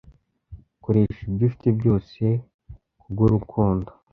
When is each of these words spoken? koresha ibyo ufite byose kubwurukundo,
koresha 0.83 1.21
ibyo 1.29 1.43
ufite 1.49 1.67
byose 1.79 2.23
kubwurukundo, 2.99 3.89